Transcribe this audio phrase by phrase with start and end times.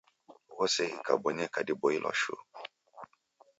[0.55, 2.43] Ghose ghikabonyeka dipoilwa shuu.